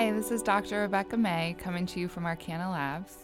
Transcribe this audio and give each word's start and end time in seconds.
Hi, 0.00 0.12
this 0.12 0.30
is 0.30 0.42
Dr. 0.42 0.80
Rebecca 0.80 1.18
May 1.18 1.54
coming 1.58 1.84
to 1.84 2.00
you 2.00 2.08
from 2.08 2.24
Arkana 2.24 2.72
Labs. 2.72 3.18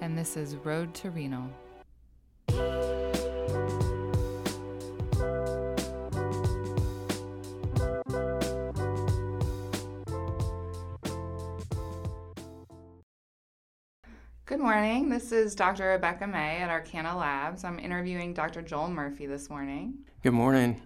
And 0.00 0.16
this 0.16 0.36
is 0.36 0.54
Road 0.54 0.94
to 0.94 1.10
Renal. 1.10 1.50
Good 14.46 14.60
morning. 14.60 15.08
This 15.08 15.32
is 15.32 15.56
Dr. 15.56 15.88
Rebecca 15.88 16.28
May 16.28 16.58
at 16.58 16.70
Arkana 16.70 17.18
Labs. 17.18 17.64
I'm 17.64 17.80
interviewing 17.80 18.34
Dr. 18.34 18.62
Joel 18.62 18.90
Murphy 18.90 19.26
this 19.26 19.50
morning. 19.50 19.94
Good 20.22 20.34
morning. 20.34 20.80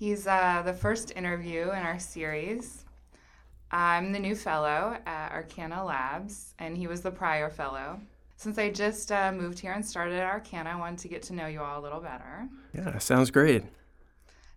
He's 0.00 0.26
uh, 0.26 0.62
the 0.64 0.72
first 0.72 1.12
interview 1.14 1.64
in 1.72 1.82
our 1.82 1.98
series. 1.98 2.86
I'm 3.70 4.12
the 4.12 4.18
new 4.18 4.34
fellow 4.34 4.96
at 5.04 5.30
Arkana 5.30 5.84
Labs, 5.86 6.54
and 6.58 6.74
he 6.74 6.86
was 6.86 7.02
the 7.02 7.10
prior 7.10 7.50
fellow. 7.50 8.00
Since 8.36 8.56
I 8.56 8.70
just 8.70 9.12
uh, 9.12 9.30
moved 9.30 9.58
here 9.58 9.72
and 9.72 9.84
started 9.84 10.14
at 10.18 10.26
Arkana, 10.42 10.68
I 10.68 10.76
wanted 10.76 11.00
to 11.00 11.08
get 11.08 11.20
to 11.24 11.34
know 11.34 11.46
you 11.48 11.60
all 11.60 11.78
a 11.78 11.82
little 11.82 12.00
better. 12.00 12.48
Yeah, 12.72 12.96
sounds 12.96 13.30
great. 13.30 13.62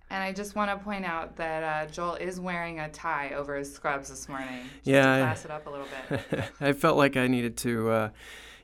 And 0.09 0.23
I 0.23 0.31
just 0.31 0.55
want 0.55 0.71
to 0.71 0.81
point 0.81 1.03
out 1.03 1.35
that 1.35 1.63
uh, 1.89 1.91
Joel 1.91 2.15
is 2.15 2.39
wearing 2.39 2.79
a 2.79 2.87
tie 2.87 3.31
over 3.35 3.57
his 3.57 3.73
scrubs 3.73 4.07
this 4.09 4.29
morning. 4.29 4.61
Just 4.77 4.87
Yeah, 4.87 5.01
to 5.03 5.09
I- 5.09 5.19
class 5.25 5.43
it 5.43 5.51
up 5.51 5.67
a 5.67 5.69
little 5.69 5.87
bit. 6.09 6.43
I 6.61 6.71
felt 6.71 6.95
like 6.95 7.17
I 7.17 7.27
needed 7.27 7.57
to, 7.57 7.89
uh, 7.89 8.09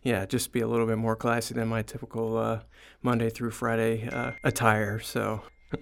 yeah, 0.01 0.25
just 0.25 0.53
be 0.53 0.61
a 0.61 0.67
little 0.67 0.85
bit 0.87 0.97
more 0.97 1.17
classy 1.17 1.53
than 1.55 1.67
my 1.67 1.81
typical 1.81 2.37
uh, 2.37 2.61
Monday 3.03 3.29
through 3.29 3.51
Friday 3.51 4.07
uh, 4.07 4.31
attire. 4.45 4.99
So, 4.99 5.41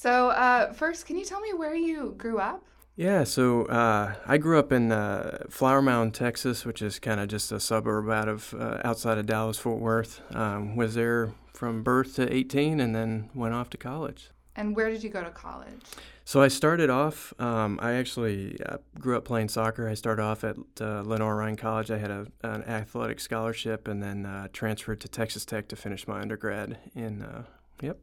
so, 0.00 0.30
uh, 0.30 0.72
first, 0.72 1.06
can 1.06 1.16
you 1.16 1.24
tell 1.24 1.40
me 1.40 1.52
where 1.52 1.74
you 1.74 2.14
grew 2.16 2.38
up? 2.38 2.64
yeah, 2.96 3.24
so 3.24 3.64
uh, 3.64 4.14
I 4.26 4.36
grew 4.36 4.58
up 4.58 4.72
in 4.72 4.92
uh, 4.92 5.44
Flower 5.48 5.80
Mound, 5.80 6.12
Texas, 6.12 6.66
which 6.66 6.82
is 6.82 6.98
kind 6.98 7.18
of 7.18 7.28
just 7.28 7.50
a 7.50 7.58
suburb 7.58 8.10
out 8.10 8.28
of 8.28 8.52
uh, 8.58 8.78
outside 8.84 9.16
of 9.16 9.24
Dallas 9.24 9.58
Fort 9.58 9.80
Worth. 9.80 10.20
Um, 10.34 10.76
was 10.76 10.94
there 10.94 11.32
from 11.54 11.82
birth 11.82 12.16
to 12.16 12.30
18, 12.30 12.80
and 12.80 12.94
then 12.94 13.30
went 13.34 13.54
off 13.54 13.70
to 13.70 13.76
college. 13.76 14.30
And 14.56 14.76
where 14.76 14.90
did 14.90 15.02
you 15.02 15.10
go 15.10 15.22
to 15.22 15.30
college? 15.30 15.80
So 16.24 16.42
I 16.42 16.48
started 16.48 16.90
off. 16.90 17.32
Um, 17.38 17.78
I 17.82 17.92
actually 17.92 18.58
uh, 18.64 18.78
grew 18.98 19.16
up 19.16 19.24
playing 19.24 19.48
soccer. 19.48 19.88
I 19.88 19.94
started 19.94 20.22
off 20.22 20.44
at 20.44 20.56
uh, 20.80 21.02
Lenoir-Rhyne 21.02 21.56
College. 21.56 21.90
I 21.90 21.98
had 21.98 22.10
a, 22.10 22.26
an 22.42 22.64
athletic 22.64 23.20
scholarship, 23.20 23.88
and 23.88 24.02
then 24.02 24.26
uh, 24.26 24.48
transferred 24.52 25.00
to 25.00 25.08
Texas 25.08 25.44
Tech 25.44 25.68
to 25.68 25.76
finish 25.76 26.06
my 26.06 26.20
undergrad. 26.20 26.78
In 26.94 27.22
uh, 27.22 27.44
yep, 27.80 27.98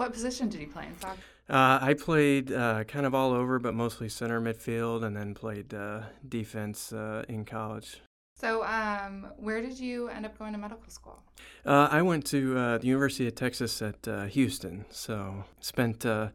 What 0.00 0.14
position 0.14 0.48
did 0.48 0.62
you 0.62 0.66
play 0.66 0.86
in 0.86 0.98
soccer? 0.98 1.18
uh, 1.50 1.78
I 1.82 1.92
played 1.92 2.50
uh, 2.50 2.84
kind 2.84 3.04
of 3.04 3.14
all 3.14 3.32
over, 3.32 3.58
but 3.58 3.74
mostly 3.74 4.08
center 4.08 4.40
midfield, 4.40 5.04
and 5.04 5.14
then 5.14 5.34
played 5.34 5.74
uh, 5.74 6.04
defense 6.26 6.90
uh, 6.90 7.26
in 7.28 7.44
college. 7.44 8.00
So, 8.34 8.64
um, 8.64 9.26
where 9.36 9.60
did 9.60 9.78
you 9.78 10.08
end 10.08 10.24
up 10.24 10.38
going 10.38 10.54
to 10.54 10.58
medical 10.58 10.88
school? 10.88 11.22
Uh, 11.66 11.88
I 11.90 12.00
went 12.00 12.24
to 12.28 12.56
uh, 12.56 12.78
the 12.78 12.86
University 12.86 13.26
of 13.26 13.34
Texas 13.34 13.82
at 13.82 14.08
uh, 14.08 14.24
Houston, 14.24 14.86
so 14.88 15.44
spent 15.60 16.06
uh, 16.06 16.28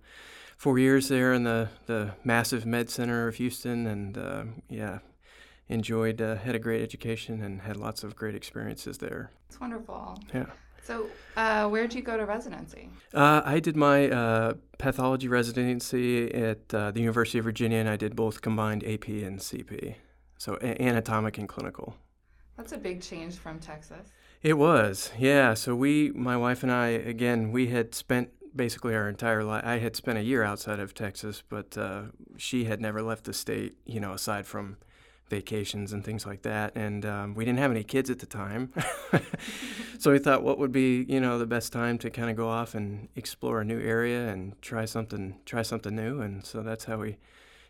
four 0.58 0.78
years 0.78 1.08
there 1.08 1.34
in 1.34 1.44
the, 1.44 1.70
the 1.88 2.12
massive 2.24 2.68
med 2.68 2.92
center 2.92 3.28
of 3.28 3.38
Houston, 3.38 3.88
and 3.88 4.16
uh, 4.16 4.44
yeah, 4.70 5.00
enjoyed 5.70 6.22
uh, 6.22 6.36
had 6.36 6.54
a 6.54 6.60
great 6.60 6.84
education 6.84 7.42
and 7.42 7.62
had 7.62 7.78
lots 7.78 8.04
of 8.04 8.16
great 8.16 8.36
experiences 8.36 9.00
there. 9.00 9.32
It's 9.50 9.60
wonderful. 9.60 10.20
Yeah. 10.32 10.46
So, 10.86 11.08
uh, 11.36 11.68
where 11.68 11.88
did 11.88 11.96
you 11.96 12.04
go 12.04 12.16
to 12.16 12.28
residency? 12.28 12.92
Uh, 13.12 13.42
I 13.44 13.60
did 13.60 13.76
my 13.76 14.08
uh, 14.08 14.54
pathology 14.78 15.28
residency 15.28 16.32
at 16.32 16.72
uh, 16.76 16.92
the 16.92 17.00
University 17.00 17.40
of 17.40 17.46
Virginia, 17.46 17.80
and 17.80 17.90
I 17.90 17.96
did 17.96 18.16
both 18.16 18.44
combined 18.44 18.84
AP 18.84 19.08
and 19.08 19.40
CP, 19.40 19.96
so 20.38 20.60
a- 20.62 20.80
anatomic 20.80 21.40
and 21.40 21.50
clinical. 21.50 21.96
That's 22.56 22.72
a 22.72 22.78
big 22.78 23.02
change 23.02 23.34
from 23.34 23.58
Texas. 23.60 24.12
It 24.44 24.60
was, 24.60 25.12
yeah. 25.18 25.56
So 25.56 25.76
we, 25.76 26.12
my 26.12 26.38
wife 26.38 26.62
and 26.62 26.72
I, 26.72 26.90
again, 26.90 27.52
we 27.52 27.68
had 27.68 27.96
spent 27.96 28.30
basically 28.56 28.94
our 28.94 29.10
entire 29.10 29.44
life. 29.44 29.64
I 29.66 29.80
had 29.80 29.96
spent 29.96 30.20
a 30.20 30.24
year 30.24 30.44
outside 30.44 30.80
of 30.80 30.94
Texas, 30.94 31.42
but 31.50 31.76
uh, 31.76 32.04
she 32.38 32.66
had 32.66 32.80
never 32.80 33.02
left 33.02 33.24
the 33.24 33.34
state, 33.34 33.74
you 33.88 34.00
know, 34.00 34.14
aside 34.14 34.46
from 34.46 34.78
vacations 35.30 35.94
and 35.94 36.04
things 36.04 36.26
like 36.26 36.44
that. 36.44 36.76
And 36.76 37.06
um, 37.06 37.36
we 37.36 37.46
didn't 37.46 37.60
have 37.60 37.72
any 37.72 37.84
kids 37.84 38.10
at 38.10 38.20
the 38.20 38.26
time, 38.26 38.72
so 40.00 40.12
we 40.12 40.20
thought, 40.20 40.44
what 40.44 40.60
would 40.60 40.72
be, 40.72 41.06
you 41.08 41.20
know, 41.20 41.40
the 41.40 41.46
best 41.46 41.74
time 41.74 41.98
to 42.00 42.10
kind 42.10 42.30
of 42.30 42.36
go 42.36 42.48
off 42.48 42.76
and 42.76 43.10
explore 43.16 43.62
a 43.62 43.66
new 43.66 43.80
area 43.80 44.30
and 44.30 44.60
try 44.62 44.86
something, 44.86 45.40
try 45.46 45.62
something 45.62 45.96
new. 45.96 46.22
And 46.22 46.46
so 46.46 46.62
that's 46.62 46.86
how 46.86 46.98
we. 46.98 47.18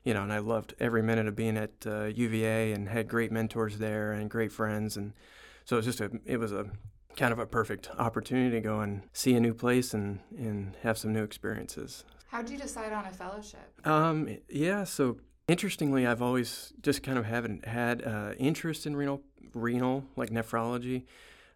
You 0.03 0.13
know, 0.13 0.21
and 0.21 0.31
I 0.31 0.37
loved 0.37 0.75
every 0.79 1.01
minute 1.01 1.25
of 1.25 1.35
being 1.35 1.57
at 1.57 1.71
uh, 1.83 2.03
UVA 2.03 2.73
and 2.73 2.87
had 2.87 3.07
great 3.07 3.31
mentors 3.31 3.79
there 3.79 4.11
and 4.11 4.29
great 4.29 4.51
friends, 4.51 4.97
and 4.97 5.13
so 5.63 5.77
it 5.77 5.79
was 5.79 5.85
just 5.87 5.99
a 5.99 6.11
it 6.25 6.37
was 6.37 6.51
a 6.51 6.67
kind 7.17 7.31
of 7.33 7.39
a 7.39 7.45
perfect 7.47 7.89
opportunity 7.97 8.51
to 8.51 8.61
go 8.61 8.81
and 8.81 9.01
see 9.13 9.33
a 9.33 9.39
new 9.39 9.55
place 9.55 9.95
and 9.95 10.19
and 10.37 10.75
have 10.83 10.99
some 10.99 11.11
new 11.11 11.23
experiences. 11.23 12.03
How 12.27 12.41
did 12.41 12.51
you 12.51 12.57
decide 12.57 12.91
on 12.91 13.05
a 13.05 13.11
fellowship? 13.11 13.87
Um, 13.87 14.37
yeah. 14.49 14.83
So 14.83 15.17
interestingly, 15.47 16.05
I've 16.05 16.21
always 16.21 16.73
just 16.81 17.03
kind 17.03 17.17
of 17.17 17.25
haven't 17.25 17.65
had 17.65 18.03
uh, 18.03 18.33
interest 18.37 18.85
in 18.85 18.95
renal 18.95 19.21
renal 19.53 20.03
like 20.15 20.29
nephrology. 20.29 21.03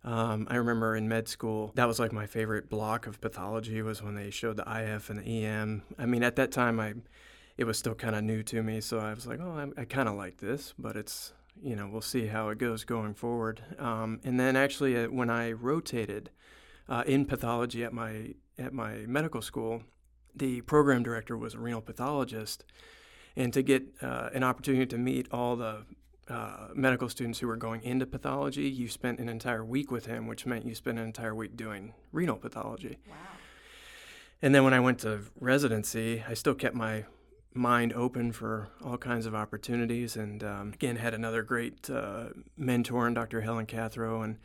Um, 0.03 0.47
I 0.49 0.55
remember 0.55 0.95
in 0.95 1.09
med 1.09 1.27
school, 1.27 1.71
that 1.75 1.87
was 1.87 1.99
like 1.99 2.13
my 2.13 2.25
favorite 2.25 2.69
block 2.69 3.05
of 3.05 3.19
pathology 3.19 3.81
was 3.81 4.01
when 4.01 4.15
they 4.15 4.29
showed 4.29 4.55
the 4.57 4.63
IF 4.63 5.09
and 5.09 5.19
the 5.19 5.45
EM. 5.45 5.83
I 5.97 6.05
mean, 6.05 6.23
at 6.23 6.37
that 6.37 6.51
time, 6.51 6.79
I 6.79 6.93
it 7.57 7.65
was 7.65 7.77
still 7.77 7.95
kind 7.95 8.15
of 8.15 8.23
new 8.23 8.41
to 8.43 8.63
me, 8.63 8.79
so 8.79 8.99
I 8.99 9.13
was 9.13 9.27
like, 9.27 9.41
oh, 9.41 9.71
I, 9.77 9.81
I 9.81 9.85
kind 9.85 10.07
of 10.07 10.15
like 10.15 10.37
this, 10.37 10.73
but 10.79 10.95
it's 10.95 11.33
you 11.61 11.75
know 11.75 11.89
we'll 11.91 12.01
see 12.01 12.27
how 12.27 12.49
it 12.49 12.57
goes 12.57 12.85
going 12.85 13.13
forward. 13.13 13.61
Um, 13.77 14.21
and 14.23 14.39
then 14.39 14.55
actually, 14.55 14.97
uh, 14.97 15.07
when 15.07 15.29
I 15.29 15.51
rotated 15.51 16.29
uh, 16.87 17.03
in 17.05 17.25
pathology 17.25 17.83
at 17.83 17.91
my 17.91 18.35
at 18.57 18.73
my 18.73 18.99
medical 19.07 19.41
school, 19.41 19.83
the 20.33 20.61
program 20.61 21.03
director 21.03 21.37
was 21.37 21.53
a 21.55 21.59
renal 21.59 21.81
pathologist, 21.81 22.63
and 23.35 23.53
to 23.53 23.61
get 23.61 23.83
uh, 24.01 24.29
an 24.33 24.43
opportunity 24.43 24.85
to 24.85 24.97
meet 24.97 25.27
all 25.31 25.55
the 25.55 25.85
uh, 26.29 26.67
medical 26.73 27.09
students 27.09 27.39
who 27.39 27.47
were 27.47 27.57
going 27.57 27.81
into 27.83 28.05
pathology, 28.05 28.69
you 28.69 28.87
spent 28.87 29.19
an 29.19 29.27
entire 29.29 29.65
week 29.65 29.91
with 29.91 30.05
him, 30.05 30.27
which 30.27 30.45
meant 30.45 30.65
you 30.65 30.75
spent 30.75 30.99
an 30.99 31.05
entire 31.05 31.33
week 31.33 31.57
doing 31.57 31.93
renal 32.11 32.37
pathology. 32.37 32.97
Wow. 33.09 33.15
And 34.41 34.53
then 34.53 34.63
when 34.63 34.73
I 34.73 34.79
went 34.79 34.99
to 34.99 35.21
residency, 35.39 36.23
I 36.27 36.33
still 36.33 36.53
kept 36.53 36.75
my 36.75 37.05
mind 37.53 37.93
open 37.93 38.31
for 38.31 38.69
all 38.83 38.97
kinds 38.97 39.25
of 39.25 39.33
opportunities, 39.33 40.15
and 40.15 40.43
um, 40.43 40.71
again 40.73 40.97
had 40.97 41.13
another 41.13 41.41
great 41.41 41.89
uh, 41.89 42.25
mentor 42.55 43.07
in 43.07 43.13
Dr. 43.13 43.41
Helen 43.41 43.65
Cathro 43.65 44.23
and 44.23 44.37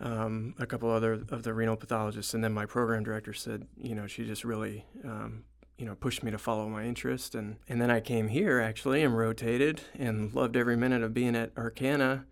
um, 0.00 0.54
a 0.58 0.66
couple 0.66 0.90
other 0.90 1.12
of 1.12 1.42
the 1.42 1.52
renal 1.52 1.76
pathologists. 1.76 2.32
And 2.34 2.42
then 2.42 2.52
my 2.52 2.66
program 2.66 3.02
director 3.02 3.34
said, 3.34 3.66
you 3.76 3.94
know, 3.94 4.06
she 4.06 4.24
just 4.24 4.44
really, 4.44 4.86
um, 5.04 5.44
you 5.80 5.86
know, 5.86 5.94
pushed 5.94 6.22
me 6.22 6.30
to 6.30 6.36
follow 6.36 6.68
my 6.68 6.84
interest. 6.84 7.34
And, 7.34 7.56
and 7.66 7.80
then 7.80 7.90
I 7.90 8.00
came 8.00 8.28
here 8.28 8.60
actually 8.60 9.02
and 9.02 9.16
rotated 9.16 9.80
and 9.98 10.32
loved 10.34 10.54
every 10.54 10.76
minute 10.76 11.02
of 11.02 11.14
being 11.14 11.34
at 11.34 11.54
Arkana. 11.54 12.24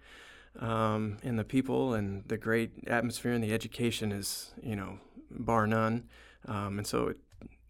Um, 0.59 1.17
and 1.23 1.39
the 1.39 1.45
people 1.45 1.95
and 1.95 2.29
the 2.29 2.37
great 2.37 2.73
atmosphere 2.87 3.33
and 3.33 3.43
the 3.43 3.55
education 3.55 4.13
is, 4.13 4.53
you 4.63 4.77
know, 4.77 4.99
bar 5.31 5.67
none. 5.67 6.05
Um, 6.47 6.79
and 6.79 6.87
so 6.87 7.09
it, 7.09 7.17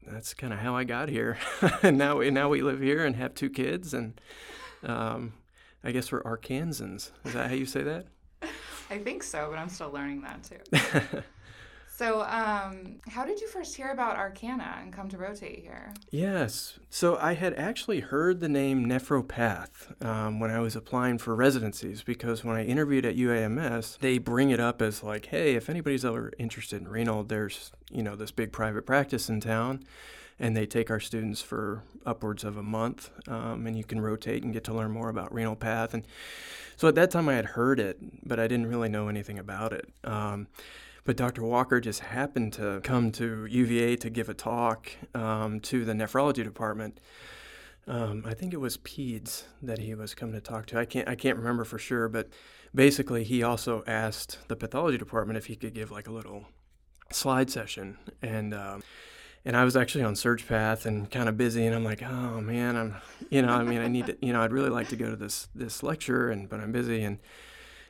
that's 0.05 0.35
kind 0.35 0.53
of 0.53 0.59
how 0.59 0.75
I 0.75 0.83
got 0.83 1.09
here. 1.09 1.39
and 1.83 1.97
now 1.97 2.17
we, 2.17 2.31
now 2.31 2.49
we 2.49 2.61
live 2.61 2.81
here 2.81 3.05
and 3.05 3.15
have 3.15 3.35
two 3.35 3.51
kids. 3.51 3.95
And 3.95 4.21
um, 4.83 5.35
I 5.85 5.93
guess 5.93 6.11
we're 6.11 6.25
Arkansans. 6.25 7.13
Is 7.25 7.35
that 7.35 7.51
how 7.51 7.55
you 7.55 7.67
say 7.67 7.85
that? 7.85 8.07
I 8.91 8.99
think 8.99 9.23
so, 9.23 9.47
but 9.51 9.59
I'm 9.59 9.69
still 9.69 9.93
learning 9.93 10.23
that 10.23 10.43
too. 10.43 11.23
so, 11.99 12.23
um, 12.23 13.01
how 13.09 13.25
did 13.25 13.41
you 13.41 13.49
first 13.49 13.75
hear 13.75 13.91
about 13.91 14.17
Arkana 14.17 14.81
and 14.81 14.93
come 14.93 15.09
to 15.09 15.19
rotate 15.19 15.59
here? 15.59 15.93
Yes. 16.13 16.79
So 16.91 17.17
I 17.17 17.33
had 17.35 17.55
actually 17.55 17.99
heard 17.99 18.39
the 18.39 18.49
name 18.49 18.87
Nephropath 18.87 20.01
um, 20.05 20.39
when 20.39 20.53
I 20.53 20.61
was 20.61 20.77
applying 20.77 21.19
for 21.19 21.35
residencies 21.35 22.05
because 22.05 22.45
when 22.45 22.55
I 22.55 22.65
interviewed 22.65 23.05
at 23.05 23.17
UAMS, 23.17 23.99
they 23.99 24.19
bring 24.19 24.51
it 24.51 24.61
up 24.61 24.81
as 24.81 25.03
like, 25.03 25.27
hey, 25.27 25.57
if 25.57 25.69
anybody's 25.69 26.05
ever 26.05 26.33
interested 26.39 26.81
in 26.81 26.87
renal, 26.87 27.25
there's 27.25 27.73
you 27.91 28.05
know 28.05 28.15
this 28.15 28.31
big 28.31 28.53
private 28.53 28.87
practice 28.87 29.29
in 29.29 29.41
town, 29.41 29.83
and 30.39 30.57
they 30.57 30.67
take 30.67 30.93
our 30.93 31.01
students 31.01 31.43
for 31.43 31.83
upwards 32.07 32.45
of 32.45 32.57
a 32.57 32.63
month, 32.63 33.11
um, 33.27 33.67
and 33.67 33.77
you 33.77 33.83
can 33.83 34.01
rotate 34.01 34.45
and 34.45 34.53
get 34.53 34.63
to 34.63 34.73
learn 34.73 34.93
more 34.93 35.09
about 35.09 35.35
renal 35.35 35.57
path. 35.57 35.95
And 35.95 36.07
so 36.77 36.87
at 36.87 36.95
that 36.95 37.11
time 37.11 37.29
I 37.29 37.35
had 37.35 37.47
heard 37.47 37.81
it, 37.81 37.99
but 38.25 38.39
I 38.39 38.47
didn't 38.47 38.67
really 38.67 38.89
know 38.89 39.09
anything 39.09 39.37
about 39.37 39.73
it. 39.73 39.89
Um, 40.05 40.47
but 41.09 41.17
Dr. 41.17 41.43
Walker 41.43 41.81
just 41.81 42.01
happened 42.01 42.53
to 42.53 42.83
come 42.85 43.11
to 43.13 43.47
UVA 43.47 43.97
to 43.97 44.11
give 44.11 44.29
a 44.29 44.35
talk 44.35 44.93
um, 45.15 45.59
to 45.61 45.87
the 45.87 45.95
nephrology 45.95 46.45
department. 46.45 47.01
Um, 47.87 48.25
I 48.27 48.35
think 48.35 48.53
it 48.53 48.59
was 48.59 48.77
PEDS 48.77 49.45
that 49.63 49.79
he 49.79 49.95
was 49.95 50.15
coming 50.15 50.35
to 50.35 50.43
talk 50.43 50.67
to. 50.67 50.79
I 50.79 50.85
can't 50.85 51.09
I 51.09 51.15
can't 51.15 51.39
remember 51.39 51.65
for 51.65 51.79
sure, 51.79 52.11
but 52.11 52.29
basically 52.75 53.25
he 53.25 53.43
also 53.43 53.83
asked 53.87 54.37
the 54.49 54.55
pathology 54.55 54.99
department 54.99 55.39
if 55.39 55.47
he 55.47 55.57
could 55.57 55.73
give 55.73 55.91
like 55.91 56.09
a 56.09 56.13
little 56.13 56.45
slide 57.11 57.49
session, 57.49 57.97
and 58.21 58.53
um, 58.53 58.83
and 59.47 59.57
I 59.57 59.65
was 59.65 59.79
actually 59.79 60.05
on 60.05 60.15
Surg 60.15 60.47
Path 60.47 60.85
and 60.85 61.11
kind 61.11 61.31
of 61.31 61.39
busy, 61.39 61.65
and 61.65 61.75
I'm 61.75 61.85
like, 61.85 62.03
oh 62.03 62.43
man, 62.43 62.77
I'm, 62.77 62.97
you 63.31 63.41
know, 63.41 63.55
I 63.55 63.63
mean, 63.63 63.81
I 63.81 63.89
need 63.89 64.09
to, 64.09 64.19
you 64.21 64.35
know, 64.35 64.43
I'd 64.43 64.53
really 64.53 64.69
like 64.69 64.89
to 64.89 64.97
go 64.97 65.09
to 65.09 65.17
this 65.17 65.49
this 65.55 65.83
lecture, 65.83 66.29
and 66.29 66.51
but 66.51 66.61
I'm 66.61 66.71
busy, 66.71 67.03
and 67.03 67.19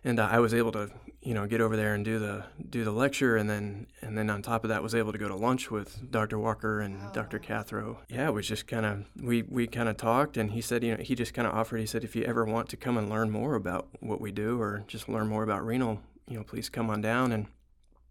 and 0.05 0.21
uh, 0.21 0.29
I 0.31 0.39
was 0.39 0.55
able 0.55 0.71
to, 0.73 0.91
you 1.29 1.35
know, 1.35 1.47
get 1.47 1.61
over 1.61 1.77
there 1.77 1.93
and 1.93 2.07
do 2.07 2.19
the 2.19 2.43
do 2.71 2.85
the 2.85 2.91
lecture, 2.91 3.37
and 3.37 3.51
then 3.51 3.87
and 4.01 4.17
then 4.17 4.31
on 4.31 4.41
top 4.41 4.65
of 4.65 4.69
that, 4.71 4.83
was 4.83 4.95
able 4.95 5.13
to 5.13 5.19
go 5.19 5.29
to 5.29 5.37
lunch 5.37 5.71
with 5.71 6.11
Dr. 6.11 6.39
Walker 6.39 6.81
and 6.81 6.97
Oh. 7.03 7.11
Dr. 7.13 7.39
Cathro. 7.39 7.99
Yeah, 8.09 8.29
it 8.29 8.33
was 8.33 8.49
just 8.49 8.67
kind 8.67 8.87
of 8.87 9.05
we 9.23 9.43
we 9.43 9.67
kind 9.67 9.91
of 9.91 9.99
talked, 9.99 10.39
and 10.39 10.53
he 10.53 10.63
said, 10.63 10.83
you 10.83 10.97
know, 10.97 11.03
he 11.03 11.15
just 11.15 11.35
kind 11.35 11.47
of 11.47 11.53
offered. 11.53 11.81
He 11.81 11.87
said, 11.87 12.03
if 12.03 12.17
you 12.17 12.25
ever 12.25 12.47
want 12.47 12.71
to 12.71 12.79
come 12.79 12.97
and 12.97 13.11
learn 13.11 13.31
more 13.31 13.57
about 13.57 13.89
what 14.01 14.23
we 14.23 14.33
do, 14.33 14.59
or 14.59 14.85
just 14.87 15.07
learn 15.07 15.29
more 15.29 15.43
about 15.43 15.67
renal, 15.67 16.01
you 16.27 16.39
know, 16.39 16.45
please 16.45 16.71
come 16.71 16.89
on 16.89 17.03
down 17.03 17.31
and 17.33 17.47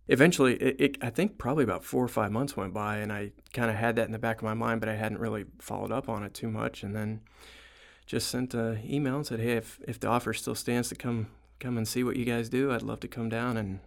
eventually 0.10 0.54
it, 0.54 0.76
it, 0.80 0.98
i 1.02 1.10
think 1.10 1.38
probably 1.38 1.66
about 1.66 1.84
four 1.84 2.02
or 2.02 2.08
five 2.08 2.32
months 2.32 2.56
went 2.56 2.74
by 2.74 2.96
and 2.96 3.12
i 3.12 3.30
kind 3.52 3.70
of 3.70 3.76
had 3.76 3.98
that 3.98 4.06
in 4.06 4.14
the 4.14 4.18
back 4.18 4.38
of 4.38 4.44
my 4.44 4.54
mind 4.54 4.80
but 4.80 4.88
i 4.88 4.96
hadn't 4.96 5.20
really 5.20 5.44
followed 5.60 5.92
up 5.92 6.08
on 6.08 6.24
it 6.24 6.34
too 6.34 6.50
much 6.50 6.82
and 6.82 6.96
then 6.96 7.20
just 8.06 8.30
sent 8.30 8.54
an 8.54 8.80
email 8.90 9.18
and 9.18 9.28
said 9.28 9.42
hey 9.42 9.58
if, 9.58 9.82
if 9.86 10.00
the 10.00 10.08
offer 10.08 10.34
still 10.34 10.56
stands 10.56 10.88
to 10.88 10.96
come 10.96 11.28
come 11.60 11.78
and 11.78 11.88
see 11.88 12.04
what 12.04 12.16
you 12.16 12.26
guys 12.26 12.50
do 12.50 12.72
i'd 12.72 12.82
love 12.82 13.00
to 13.00 13.08
come 13.08 13.30
down 13.30 13.58
and 13.58 13.80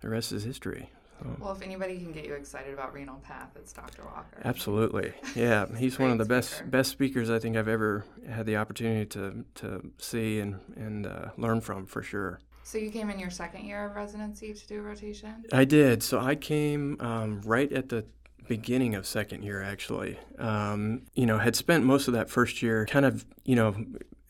the 0.00 0.08
rest 0.08 0.32
is 0.32 0.44
history 0.44 0.90
so, 1.20 1.36
Well, 1.40 1.50
if 1.52 1.62
anybody 1.62 1.98
can 1.98 2.12
get 2.12 2.26
you 2.26 2.34
excited 2.34 2.72
about 2.72 2.94
renal 2.94 3.16
path, 3.16 3.50
it's 3.56 3.72
Dr. 3.72 4.04
Walker. 4.04 4.40
absolutely 4.44 5.12
yeah 5.34 5.66
he's 5.76 5.98
one 5.98 6.10
of 6.10 6.18
the 6.18 6.24
best 6.24 6.50
speaker. 6.50 6.66
best 6.70 6.90
speakers 6.90 7.28
i 7.30 7.38
think 7.38 7.56
i've 7.56 7.66
ever 7.68 8.04
had 8.28 8.46
the 8.46 8.56
opportunity 8.56 9.04
to 9.06 9.44
to 9.56 9.90
see 9.98 10.38
and 10.38 10.60
and 10.76 11.06
uh, 11.06 11.30
learn 11.36 11.60
from 11.60 11.86
for 11.86 12.02
sure 12.02 12.38
So 12.62 12.78
you 12.78 12.90
came 12.90 13.08
in 13.10 13.18
your 13.18 13.30
second 13.30 13.64
year 13.64 13.86
of 13.88 13.96
residency 13.96 14.52
to 14.52 14.66
do 14.68 14.82
rotation? 14.82 15.44
I 15.52 15.64
did. 15.64 16.02
So 16.02 16.20
I 16.20 16.34
came 16.36 16.98
um, 17.00 17.40
right 17.46 17.72
at 17.72 17.88
the 17.88 18.04
beginning 18.46 18.94
of 18.94 19.06
second 19.06 19.42
year, 19.42 19.62
actually. 19.62 20.18
Um, 20.38 21.02
you 21.14 21.24
know, 21.24 21.38
had 21.38 21.56
spent 21.56 21.84
most 21.84 22.08
of 22.08 22.12
that 22.14 22.28
first 22.28 22.60
year 22.62 22.84
kind 22.84 23.06
of, 23.06 23.24
you 23.44 23.56
know, 23.56 23.74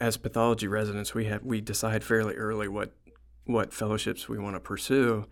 as 0.00 0.16
pathology 0.16 0.68
residents, 0.68 1.14
we 1.14 1.24
have 1.26 1.42
we 1.44 1.60
decide 1.60 2.04
fairly 2.04 2.34
early 2.34 2.68
what 2.68 2.92
what 3.44 3.72
fellowships 3.72 4.28
we 4.28 4.38
want 4.38 4.56
to 4.56 4.60
pursue. 4.60 5.26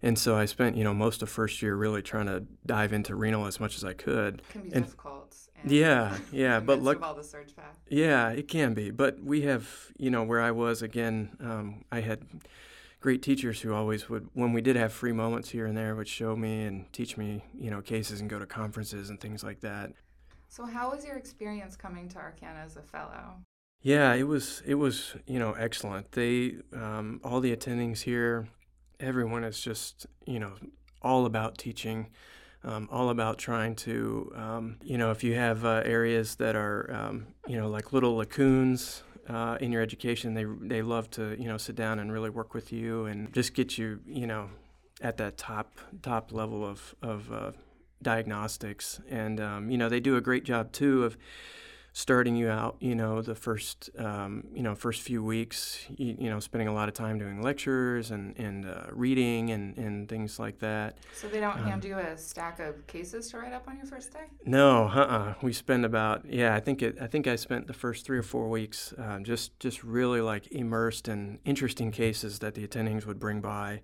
And 0.00 0.16
so 0.18 0.36
I 0.36 0.44
spent, 0.44 0.76
you 0.76 0.84
know, 0.84 0.94
most 0.94 1.22
of 1.22 1.28
first 1.28 1.60
year 1.60 1.74
really 1.74 2.02
trying 2.02 2.26
to 2.26 2.44
dive 2.64 2.92
into 2.92 3.16
renal 3.16 3.46
as 3.46 3.58
much 3.58 3.76
as 3.76 3.84
I 3.84 3.94
could. 3.94 4.42
Can 4.50 4.62
be 4.62 4.72
And- 4.72 4.84
difficult. 4.84 5.36
And 5.60 5.72
Yeah, 5.72 6.16
yeah, 6.30 6.60
but 6.70 6.80
look, 6.80 7.02
all 7.02 7.14
the 7.14 7.24
surg 7.24 7.54
path. 7.56 7.76
yeah, 7.88 8.28
it 8.30 8.46
can 8.46 8.74
be. 8.74 8.90
But 8.92 9.20
we 9.22 9.42
have, 9.42 9.68
you 9.98 10.08
know, 10.08 10.22
where 10.22 10.40
I 10.40 10.52
was 10.52 10.82
again, 10.82 11.36
um, 11.40 11.84
I 11.90 12.00
had 12.00 12.22
great 13.00 13.22
teachers 13.22 13.60
who 13.62 13.74
always 13.74 14.08
would, 14.08 14.28
when 14.34 14.52
we 14.52 14.60
did 14.60 14.76
have 14.76 14.92
free 14.92 15.10
moments 15.12 15.50
here 15.50 15.66
and 15.66 15.76
there, 15.76 15.96
would 15.96 16.06
show 16.06 16.36
me 16.36 16.62
and 16.62 16.90
teach 16.92 17.16
me, 17.16 17.42
you 17.58 17.70
know, 17.70 17.82
cases 17.82 18.20
and 18.20 18.30
go 18.30 18.38
to 18.38 18.46
conferences 18.46 19.10
and 19.10 19.20
things 19.20 19.42
like 19.42 19.60
that. 19.62 19.90
So 20.48 20.64
how 20.64 20.92
was 20.92 21.04
your 21.04 21.16
experience 21.16 21.74
coming 21.76 22.08
to 22.10 22.18
Arkana 22.18 22.64
as 22.64 22.76
a 22.76 22.82
fellow? 22.82 23.34
Yeah, 23.80 24.14
it 24.14 24.24
was, 24.24 24.62
it 24.66 24.74
was, 24.74 25.14
you 25.26 25.38
know, 25.38 25.52
excellent. 25.52 26.12
They, 26.12 26.56
um, 26.74 27.20
all 27.22 27.40
the 27.40 27.54
attendings 27.54 28.00
here, 28.02 28.48
everyone 28.98 29.44
is 29.44 29.60
just, 29.60 30.06
you 30.26 30.40
know, 30.40 30.54
all 31.02 31.26
about 31.26 31.58
teaching. 31.58 32.08
Um, 32.64 32.88
all 32.90 33.10
about 33.10 33.38
trying 33.38 33.76
to, 33.76 34.32
um, 34.34 34.78
you 34.82 34.98
know, 34.98 35.12
if 35.12 35.22
you 35.22 35.34
have 35.36 35.64
uh, 35.64 35.82
areas 35.84 36.34
that 36.36 36.56
are, 36.56 36.92
um, 36.92 37.28
you 37.46 37.56
know, 37.56 37.68
like 37.68 37.92
little 37.92 38.16
lacunes 38.16 39.02
uh, 39.28 39.56
in 39.60 39.70
your 39.70 39.80
education, 39.80 40.34
they 40.34 40.44
they 40.62 40.82
love 40.82 41.08
to, 41.12 41.40
you 41.40 41.46
know, 41.46 41.56
sit 41.56 41.76
down 41.76 42.00
and 42.00 42.12
really 42.12 42.30
work 42.30 42.54
with 42.54 42.72
you 42.72 43.06
and 43.06 43.32
just 43.32 43.54
get 43.54 43.78
you, 43.78 44.00
you 44.04 44.26
know, 44.26 44.50
at 45.00 45.18
that 45.18 45.36
top 45.38 45.78
top 46.02 46.32
level 46.32 46.64
of 46.66 46.96
of 47.00 47.32
uh, 47.32 47.52
diagnostics. 48.02 49.00
And 49.08 49.38
um, 49.40 49.70
you 49.70 49.78
know, 49.78 49.88
they 49.88 50.00
do 50.00 50.16
a 50.16 50.20
great 50.20 50.44
job 50.44 50.72
too 50.72 51.04
of 51.04 51.16
starting 51.98 52.36
you 52.36 52.48
out, 52.48 52.76
you 52.78 52.94
know, 52.94 53.20
the 53.20 53.34
first, 53.34 53.90
um, 53.98 54.44
you 54.54 54.62
know, 54.62 54.72
first 54.72 55.02
few 55.02 55.20
weeks, 55.20 55.84
you, 55.96 56.14
you 56.16 56.30
know, 56.30 56.38
spending 56.38 56.68
a 56.68 56.72
lot 56.72 56.86
of 56.86 56.94
time 56.94 57.18
doing 57.18 57.42
lectures 57.42 58.12
and, 58.12 58.38
and 58.38 58.64
uh, 58.66 58.84
reading 58.92 59.50
and, 59.50 59.76
and 59.76 60.08
things 60.08 60.38
like 60.38 60.60
that. 60.60 60.96
So 61.12 61.26
they 61.26 61.40
don't 61.40 61.56
Um, 61.56 61.64
hand 61.64 61.84
you 61.84 61.98
a 61.98 62.16
stack 62.16 62.60
of 62.60 62.86
cases 62.86 63.28
to 63.30 63.38
write 63.38 63.52
up 63.52 63.66
on 63.66 63.78
your 63.78 63.86
first 63.86 64.12
day? 64.12 64.26
No, 64.44 64.84
uh-uh. 64.84 65.34
We 65.42 65.52
spend 65.52 65.84
about 65.84 66.24
yeah. 66.24 66.54
I 66.54 66.60
think 66.60 66.82
it. 66.82 66.98
I 67.00 67.08
think 67.08 67.26
I 67.26 67.34
spent 67.34 67.66
the 67.66 67.72
first 67.74 68.06
three 68.06 68.18
or 68.18 68.22
four 68.22 68.48
weeks 68.48 68.94
um, 68.96 69.24
just 69.24 69.58
just 69.58 69.82
really 69.82 70.20
like 70.20 70.46
immersed 70.52 71.08
in 71.08 71.40
interesting 71.44 71.90
cases 71.90 72.38
that 72.38 72.54
the 72.54 72.64
attendings 72.64 73.06
would 73.06 73.18
bring 73.18 73.40
by, 73.40 73.82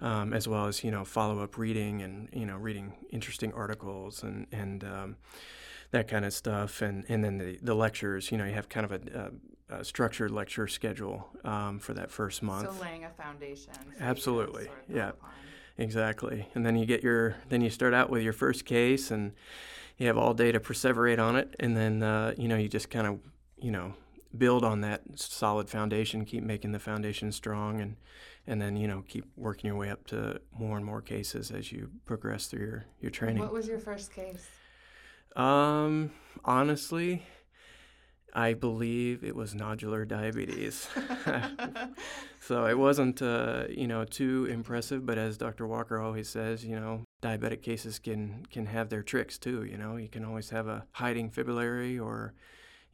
um, 0.00 0.32
as 0.32 0.46
well 0.46 0.66
as 0.68 0.84
you 0.84 0.92
know 0.92 1.04
follow 1.04 1.42
up 1.42 1.58
reading 1.58 2.00
and 2.00 2.28
you 2.32 2.46
know 2.46 2.56
reading 2.56 2.92
interesting 3.10 3.52
articles 3.54 4.22
and 4.22 4.46
and 4.52 4.84
um, 4.84 5.16
that 5.96 6.08
kind 6.08 6.24
of 6.24 6.32
stuff. 6.32 6.82
And 6.82 7.04
and 7.08 7.24
then 7.24 7.38
the 7.38 7.58
the 7.62 7.74
lectures. 7.74 8.30
You 8.30 8.38
know, 8.38 8.44
you 8.44 8.54
have 8.54 8.68
kind 8.68 8.84
of 8.84 8.92
a, 8.92 9.30
a, 9.70 9.80
a 9.80 9.84
structured 9.84 10.30
lecture 10.30 10.66
schedule 10.68 11.28
um, 11.44 11.78
for 11.78 11.94
that 11.94 12.10
first 12.10 12.42
month. 12.42 12.74
So 12.76 12.82
laying 12.82 13.04
a 13.04 13.10
foundation. 13.10 13.72
to 13.72 14.02
Absolutely, 14.02 14.64
sort 14.64 14.78
of 14.78 14.88
build 14.88 14.98
yeah. 14.98 15.08
upon. 15.10 15.30
Exactly. 15.78 16.48
And 16.54 16.64
then 16.64 16.76
you 16.76 16.86
get 16.86 17.02
your 17.02 17.36
then 17.48 17.60
you 17.60 17.70
start 17.70 17.94
out 17.94 18.10
with 18.10 18.22
your 18.22 18.32
first 18.32 18.64
case 18.64 19.10
and 19.10 19.32
you 19.98 20.06
have 20.06 20.16
all 20.16 20.34
day 20.34 20.52
to 20.52 20.60
perseverate 20.60 21.18
on 21.18 21.36
it 21.36 21.54
and 21.58 21.76
then 21.76 22.02
uh, 22.02 22.34
you 22.36 22.48
know 22.48 22.56
you 22.56 22.68
just 22.68 22.90
kind 22.90 23.06
of 23.06 23.18
you 23.58 23.70
know 23.70 23.94
build 24.36 24.64
on 24.64 24.80
that 24.82 25.02
solid 25.14 25.68
foundation, 25.68 26.24
keep 26.24 26.42
making 26.42 26.72
the 26.72 26.78
foundation 26.78 27.32
strong 27.32 27.80
and 27.80 27.96
and 28.46 28.60
then 28.60 28.76
you 28.76 28.88
know 28.88 29.02
keep 29.06 29.26
working 29.36 29.68
your 29.68 29.76
way 29.76 29.90
up 29.90 30.06
to 30.06 30.40
more 30.58 30.76
and 30.76 30.86
more 30.86 31.02
cases 31.02 31.50
as 31.50 31.72
you 31.72 31.90
progress 32.04 32.46
through 32.46 32.64
your 32.64 32.84
your 33.00 33.10
training. 33.10 33.38
What 33.38 33.52
was 33.52 33.68
your 33.68 33.78
first 33.78 34.12
case? 34.12 34.46
Um 35.36 36.10
honestly, 36.44 37.22
I 38.32 38.54
believe 38.54 39.24
it 39.24 39.34
was 39.34 39.54
nodular 39.54 40.06
diabetes. 40.06 40.88
So 42.38 42.66
it 42.66 42.78
wasn't, 42.78 43.22
uh, 43.22 43.64
you 43.68 43.88
know, 43.88 44.04
too 44.04 44.46
impressive. 44.48 45.04
But 45.04 45.18
as 45.18 45.36
Dr. 45.36 45.66
Walker 45.66 45.98
always 45.98 46.28
says, 46.28 46.64
you 46.64 46.78
know, 46.78 47.02
diabetic 47.20 47.60
cases 47.60 47.98
can 47.98 48.46
can 48.52 48.66
have 48.66 48.88
their 48.88 49.02
tricks 49.02 49.36
too. 49.36 49.64
You 49.64 49.76
know, 49.76 49.96
you 49.96 50.06
can 50.08 50.24
always 50.24 50.50
have 50.50 50.68
a 50.68 50.86
hiding 50.92 51.30
fibrillary 51.30 52.00
or, 52.00 52.34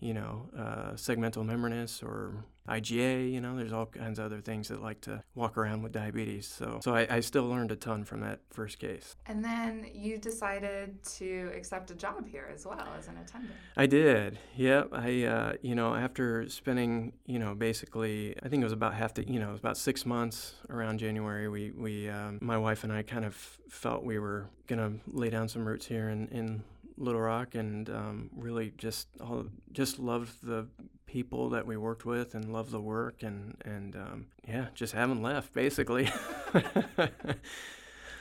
you 0.02 0.14
know, 0.14 0.48
uh, 0.58 0.92
segmental 0.94 1.46
membranous 1.46 2.02
or 2.02 2.44
IgA. 2.68 3.32
You 3.32 3.40
know, 3.40 3.56
there's 3.56 3.72
all 3.72 3.86
kinds 3.86 4.18
of 4.18 4.26
other 4.26 4.40
things 4.40 4.68
that 4.68 4.82
like 4.82 5.00
to 5.02 5.22
walk 5.34 5.56
around 5.56 5.82
with 5.82 5.92
diabetes. 5.92 6.46
So, 6.46 6.80
so 6.82 6.94
I, 6.94 7.06
I 7.08 7.20
still 7.20 7.46
learned 7.46 7.70
a 7.70 7.76
ton 7.76 8.04
from 8.04 8.20
that 8.20 8.40
first 8.50 8.80
case. 8.80 9.14
And 9.26 9.44
then 9.44 9.86
you 9.94 10.18
decided 10.18 11.02
to 11.18 11.52
accept 11.56 11.92
a 11.92 11.94
job 11.94 12.28
here 12.28 12.50
as 12.52 12.66
well 12.66 12.84
as 12.98 13.06
an 13.06 13.16
attendant. 13.16 13.54
I 13.76 13.86
did. 13.86 14.38
Yep. 14.56 14.88
I, 14.92 15.22
uh, 15.22 15.52
you 15.62 15.76
know, 15.76 15.94
after 15.94 16.48
spending, 16.48 17.12
you 17.24 17.38
know, 17.38 17.54
basically, 17.54 18.34
I 18.42 18.48
think 18.48 18.60
it 18.60 18.64
was 18.64 18.72
about 18.72 18.94
half 18.94 19.14
the, 19.14 19.28
you 19.28 19.38
know, 19.38 19.48
it 19.48 19.52
was 19.52 19.60
about 19.60 19.76
six 19.76 20.04
months 20.04 20.54
around 20.68 20.98
January. 20.98 21.48
We, 21.48 21.70
we, 21.70 22.08
um, 22.08 22.38
my 22.40 22.58
wife 22.58 22.82
and 22.82 22.92
I 22.92 23.02
kind 23.02 23.24
of 23.24 23.34
felt 23.68 24.02
we 24.02 24.18
were 24.18 24.48
gonna 24.66 24.94
lay 25.06 25.30
down 25.30 25.48
some 25.48 25.64
roots 25.64 25.86
here 25.86 26.08
and, 26.08 26.28
in 26.30 26.64
Little 26.96 27.20
Rock, 27.20 27.54
and 27.54 27.88
um, 27.90 28.30
really 28.36 28.72
just, 28.76 29.08
all, 29.20 29.46
just 29.72 29.98
loved 29.98 30.34
the 30.42 30.66
people 31.06 31.50
that 31.50 31.66
we 31.66 31.76
worked 31.76 32.04
with, 32.04 32.34
and 32.34 32.52
loved 32.52 32.70
the 32.70 32.80
work, 32.80 33.22
and, 33.22 33.56
and 33.64 33.96
um, 33.96 34.26
yeah, 34.46 34.66
just 34.74 34.92
haven't 34.92 35.22
left 35.22 35.52
basically. 35.52 36.10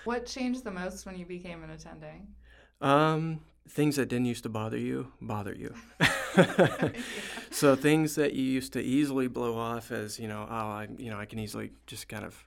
What 0.04 0.26
changed 0.26 0.64
the 0.64 0.72
most 0.72 1.06
when 1.06 1.18
you 1.18 1.26
became 1.26 1.64
an 1.64 1.70
attending? 1.70 2.28
Um, 2.82 3.42
things 3.70 3.98
that 3.98 4.08
didn't 4.08 4.26
used 4.26 4.44
to 4.44 4.50
bother 4.50 4.78
you 4.78 5.12
bother 5.22 5.54
you. 5.54 5.76
so 7.52 7.76
things 7.76 8.16
that 8.16 8.34
you 8.34 8.44
used 8.44 8.74
to 8.74 8.82
easily 8.82 9.28
blow 9.28 9.58
off 9.58 9.92
as 9.92 10.20
you 10.20 10.28
know, 10.28 10.48
oh, 10.50 10.54
I 10.54 10.88
you 10.98 11.12
know, 11.12 11.20
I 11.20 11.26
can 11.26 11.38
easily 11.38 11.72
just 11.86 12.08
kind 12.08 12.26
of, 12.26 12.44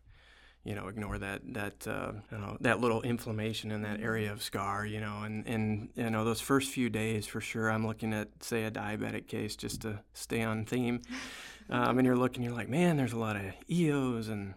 you 0.64 0.74
know, 0.74 0.88
ignore 0.88 1.18
that 1.18 1.42
that 1.52 1.86
uh, 1.86 2.12
you 2.32 2.38
know 2.38 2.56
that 2.60 2.80
little 2.80 3.02
inflammation 3.02 3.70
in 3.70 3.82
that 3.82 4.00
area 4.00 4.32
of 4.32 4.42
scar, 4.42 4.86
you 4.86 5.00
know, 5.00 5.22
and 5.22 5.46
and 5.46 5.90
you 5.94 6.10
know 6.10 6.24
those 6.24 6.40
first 6.40 6.70
few 6.70 6.88
days 6.88 7.26
for 7.26 7.40
sure. 7.40 7.70
I'm 7.70 7.86
looking 7.86 8.12
at 8.14 8.28
say 8.42 8.64
a 8.64 8.70
diabetic 8.70 9.26
case 9.26 9.56
just 9.56 9.82
to 9.82 10.00
stay 10.14 10.42
on 10.42 10.64
theme, 10.64 11.02
um, 11.70 11.98
and 11.98 12.06
you're 12.06 12.16
looking, 12.16 12.42
you're 12.42 12.54
like, 12.54 12.68
man, 12.68 12.96
there's 12.96 13.12
a 13.12 13.18
lot 13.18 13.36
of 13.36 13.42
EOs 13.70 14.28
and 14.28 14.54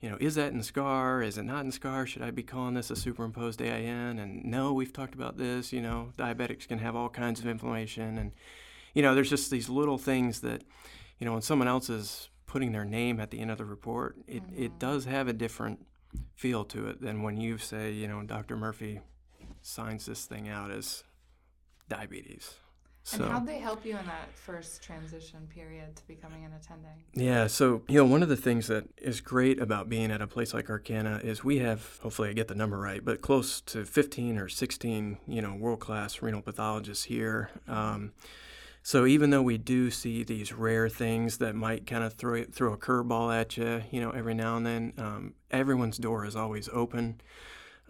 you 0.00 0.10
know, 0.10 0.18
is 0.20 0.34
that 0.34 0.52
in 0.52 0.62
SCAR? 0.62 1.22
Is 1.22 1.38
it 1.38 1.44
not 1.44 1.64
in 1.64 1.72
SCAR? 1.72 2.06
Should 2.06 2.22
I 2.22 2.30
be 2.30 2.42
calling 2.42 2.74
this 2.74 2.90
a 2.90 2.96
superimposed 2.96 3.62
AIN? 3.62 4.18
And 4.18 4.44
no, 4.44 4.72
we've 4.72 4.92
talked 4.92 5.14
about 5.14 5.38
this. 5.38 5.72
You 5.72 5.80
know, 5.80 6.12
diabetics 6.18 6.68
can 6.68 6.78
have 6.78 6.94
all 6.94 7.08
kinds 7.08 7.40
of 7.40 7.46
inflammation. 7.46 8.18
And, 8.18 8.32
you 8.94 9.02
know, 9.02 9.14
there's 9.14 9.30
just 9.30 9.50
these 9.50 9.68
little 9.68 9.96
things 9.96 10.40
that, 10.40 10.64
you 11.18 11.24
know, 11.24 11.32
when 11.32 11.42
someone 11.42 11.66
else 11.66 11.88
is 11.88 12.28
putting 12.46 12.72
their 12.72 12.84
name 12.84 13.20
at 13.20 13.30
the 13.30 13.40
end 13.40 13.50
of 13.50 13.58
the 13.58 13.64
report, 13.64 14.16
it, 14.26 14.42
it 14.56 14.78
does 14.78 15.04
have 15.04 15.28
a 15.28 15.32
different 15.32 15.84
feel 16.34 16.64
to 16.64 16.88
it 16.88 17.00
than 17.00 17.22
when 17.22 17.36
you 17.36 17.58
say, 17.58 17.92
you 17.92 18.08
know, 18.08 18.22
Dr. 18.22 18.56
Murphy 18.56 19.00
signs 19.62 20.06
this 20.06 20.24
thing 20.24 20.48
out 20.48 20.70
as 20.70 21.04
diabetes. 21.88 22.54
So 23.06 23.22
and 23.22 23.32
how'd 23.32 23.46
they 23.46 23.58
help 23.58 23.86
you 23.86 23.96
in 23.96 24.04
that 24.06 24.34
first 24.34 24.82
transition 24.82 25.46
period 25.54 25.94
to 25.94 26.06
becoming 26.08 26.44
an 26.44 26.52
attending? 26.54 27.04
Yeah, 27.14 27.46
so 27.46 27.82
you 27.86 27.98
know, 27.98 28.04
one 28.04 28.24
of 28.24 28.28
the 28.28 28.36
things 28.36 28.66
that 28.66 28.88
is 28.96 29.20
great 29.20 29.60
about 29.60 29.88
being 29.88 30.10
at 30.10 30.20
a 30.20 30.26
place 30.26 30.52
like 30.52 30.66
Arkana 30.66 31.22
is 31.22 31.44
we 31.44 31.58
have, 31.60 32.00
hopefully 32.02 32.30
I 32.30 32.32
get 32.32 32.48
the 32.48 32.56
number 32.56 32.76
right, 32.76 33.04
but 33.04 33.20
close 33.20 33.60
to 33.60 33.84
15 33.84 34.38
or 34.38 34.48
16, 34.48 35.18
you 35.28 35.40
know, 35.40 35.54
world-class 35.54 36.20
renal 36.20 36.42
pathologists 36.42 37.04
here. 37.04 37.50
Um, 37.68 38.12
so 38.86 39.04
even 39.04 39.30
though 39.30 39.42
we 39.42 39.58
do 39.58 39.90
see 39.90 40.22
these 40.22 40.52
rare 40.52 40.88
things 40.88 41.38
that 41.38 41.56
might 41.56 41.88
kind 41.88 42.04
of 42.04 42.12
throw 42.12 42.44
throw 42.44 42.72
a 42.72 42.76
curveball 42.76 43.36
at 43.36 43.56
you, 43.56 43.82
you 43.90 44.00
know, 44.00 44.10
every 44.10 44.32
now 44.32 44.56
and 44.56 44.64
then, 44.64 44.92
um, 44.96 45.34
everyone's 45.50 45.98
door 45.98 46.24
is 46.24 46.36
always 46.36 46.68
open. 46.72 47.20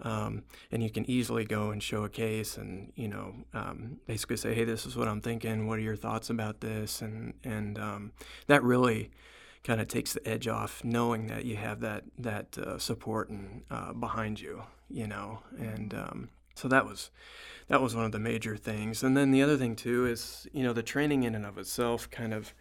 Um, 0.00 0.44
and 0.72 0.82
you 0.82 0.88
can 0.88 1.04
easily 1.04 1.44
go 1.44 1.68
and 1.68 1.82
show 1.82 2.04
a 2.04 2.08
case 2.08 2.56
and 2.56 2.94
you 2.96 3.08
know 3.08 3.34
um, 3.52 3.98
basically 4.06 4.38
say 4.38 4.54
hey 4.54 4.64
this 4.64 4.84
is 4.84 4.94
what 4.94 5.08
i'm 5.08 5.22
thinking 5.22 5.66
what 5.66 5.78
are 5.78 5.82
your 5.82 5.96
thoughts 5.96 6.28
about 6.28 6.60
this 6.60 7.00
and 7.00 7.32
and 7.44 7.78
um, 7.78 8.12
that 8.46 8.62
really 8.62 9.10
kind 9.64 9.80
of 9.80 9.88
takes 9.88 10.12
the 10.12 10.26
edge 10.28 10.48
off 10.48 10.84
knowing 10.84 11.28
that 11.28 11.46
you 11.46 11.56
have 11.56 11.80
that 11.80 12.04
that 12.18 12.58
uh, 12.58 12.78
support 12.78 13.30
and 13.30 13.62
uh, 13.70 13.94
behind 13.94 14.38
you 14.38 14.62
you 14.90 15.06
know 15.06 15.40
and 15.58 15.94
um, 15.94 16.28
so 16.56 16.68
that 16.68 16.86
was 16.86 17.10
that 17.68 17.80
was 17.80 17.94
one 17.94 18.04
of 18.04 18.12
the 18.12 18.18
major 18.18 18.56
things. 18.56 19.02
And 19.02 19.16
then 19.16 19.30
the 19.30 19.42
other 19.42 19.56
thing 19.56 19.76
too 19.76 20.06
is 20.06 20.48
you 20.52 20.62
know 20.64 20.72
the 20.72 20.82
training 20.82 21.22
in 21.22 21.34
and 21.34 21.46
of 21.46 21.58
itself 21.58 22.10
kind 22.10 22.34
of 22.34 22.52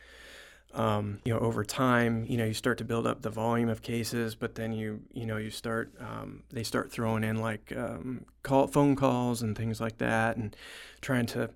um, 0.75 1.19
you 1.23 1.33
know, 1.33 1.39
over 1.39 1.63
time, 1.63 2.25
you 2.27 2.37
know, 2.37 2.43
you 2.43 2.53
start 2.53 2.77
to 2.79 2.83
build 2.83 3.07
up 3.07 3.21
the 3.21 3.29
volume 3.29 3.69
of 3.69 3.81
cases, 3.81 4.35
but 4.35 4.55
then 4.55 4.73
you, 4.73 5.01
you 5.13 5.25
know, 5.25 5.37
you 5.37 5.49
start, 5.49 5.93
um, 6.01 6.43
they 6.49 6.63
start 6.63 6.91
throwing 6.91 7.23
in 7.23 7.39
like 7.39 7.71
um, 7.75 8.25
call, 8.43 8.67
phone 8.67 8.95
calls 8.97 9.41
and 9.41 9.57
things 9.57 9.79
like 9.79 9.97
that, 9.99 10.35
and 10.35 10.55
trying 10.99 11.25
to 11.27 11.49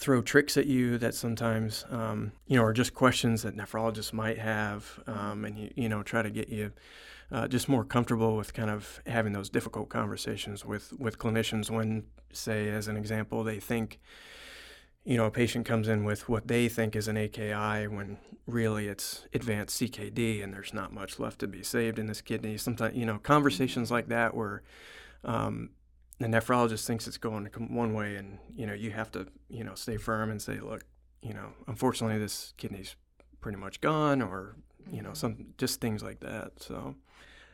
throw 0.00 0.22
tricks 0.22 0.56
at 0.56 0.64
you 0.64 0.96
that 0.96 1.14
sometimes, 1.14 1.84
um, 1.90 2.32
you 2.46 2.56
know, 2.56 2.64
are 2.64 2.72
just 2.72 2.94
questions 2.94 3.42
that 3.42 3.54
nephrologists 3.54 4.14
might 4.14 4.38
have, 4.38 4.98
um, 5.06 5.44
and 5.44 5.58
you, 5.58 5.70
you 5.76 5.88
know, 5.90 6.02
try 6.02 6.22
to 6.22 6.30
get 6.30 6.48
you. 6.48 6.72
Uh, 7.30 7.46
just 7.46 7.68
more 7.68 7.84
comfortable 7.84 8.36
with 8.36 8.52
kind 8.52 8.70
of 8.70 9.00
having 9.06 9.32
those 9.32 9.48
difficult 9.48 9.88
conversations 9.88 10.64
with, 10.64 10.92
with 10.98 11.16
clinicians 11.16 11.70
when, 11.70 12.02
say, 12.32 12.68
as 12.68 12.88
an 12.88 12.96
example, 12.96 13.44
they 13.44 13.60
think, 13.60 14.00
you 15.04 15.16
know, 15.16 15.26
a 15.26 15.30
patient 15.30 15.64
comes 15.64 15.86
in 15.86 16.02
with 16.02 16.28
what 16.28 16.48
they 16.48 16.68
think 16.68 16.96
is 16.96 17.06
an 17.06 17.16
AKI 17.16 17.86
when 17.86 18.18
really 18.48 18.88
it's 18.88 19.28
advanced 19.32 19.80
CKD 19.80 20.42
and 20.42 20.52
there's 20.52 20.74
not 20.74 20.92
much 20.92 21.20
left 21.20 21.38
to 21.38 21.46
be 21.46 21.62
saved 21.62 22.00
in 22.00 22.06
this 22.06 22.20
kidney. 22.20 22.56
Sometimes, 22.56 22.96
you 22.96 23.06
know, 23.06 23.18
conversations 23.18 23.92
like 23.92 24.08
that 24.08 24.34
where 24.34 24.62
um, 25.22 25.70
the 26.20 26.28
nephrologist 26.28 26.86
thinks 26.86 27.08
it's 27.08 27.18
going 27.18 27.46
one 27.68 27.92
way 27.92 28.14
and, 28.16 28.38
you 28.54 28.66
know, 28.66 28.74
you 28.74 28.92
have 28.92 29.10
to, 29.12 29.26
you 29.48 29.64
know, 29.64 29.74
stay 29.74 29.96
firm 29.96 30.30
and 30.30 30.40
say, 30.40 30.60
look, 30.60 30.84
you 31.22 31.34
know, 31.34 31.50
unfortunately 31.66 32.18
this 32.18 32.54
kidney's 32.56 32.94
pretty 33.40 33.58
much 33.58 33.80
gone 33.80 34.22
or, 34.22 34.56
you 34.90 35.02
know, 35.02 35.08
mm-hmm. 35.08 35.14
some 35.14 35.46
just 35.58 35.80
things 35.80 36.02
like 36.02 36.20
that. 36.20 36.52
So 36.58 36.94